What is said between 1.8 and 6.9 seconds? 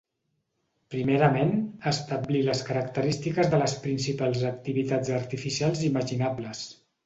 establir les característiques de les principals activitats artificials imaginables.